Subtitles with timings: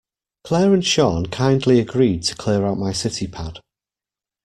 [0.43, 3.59] Claire and Sean kindly agreed to clear out my city pad.